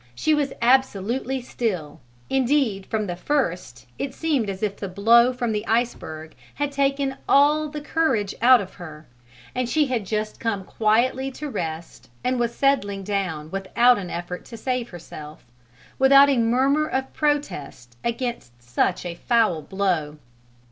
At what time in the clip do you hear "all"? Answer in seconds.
7.29-7.69